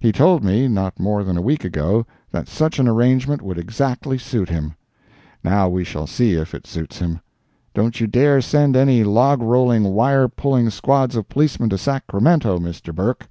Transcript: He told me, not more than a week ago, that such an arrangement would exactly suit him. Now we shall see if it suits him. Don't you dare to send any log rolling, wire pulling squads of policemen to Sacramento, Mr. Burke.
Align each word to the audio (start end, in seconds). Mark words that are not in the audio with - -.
He 0.00 0.10
told 0.10 0.42
me, 0.42 0.68
not 0.68 0.98
more 0.98 1.22
than 1.22 1.36
a 1.36 1.42
week 1.42 1.62
ago, 1.62 2.06
that 2.30 2.48
such 2.48 2.78
an 2.78 2.88
arrangement 2.88 3.42
would 3.42 3.58
exactly 3.58 4.16
suit 4.16 4.48
him. 4.48 4.74
Now 5.44 5.68
we 5.68 5.84
shall 5.84 6.06
see 6.06 6.32
if 6.32 6.54
it 6.54 6.66
suits 6.66 6.96
him. 6.98 7.20
Don't 7.74 8.00
you 8.00 8.06
dare 8.06 8.36
to 8.36 8.42
send 8.42 8.74
any 8.74 9.04
log 9.04 9.42
rolling, 9.42 9.84
wire 9.92 10.28
pulling 10.28 10.70
squads 10.70 11.14
of 11.14 11.28
policemen 11.28 11.68
to 11.68 11.76
Sacramento, 11.76 12.58
Mr. 12.58 12.94
Burke. 12.94 13.28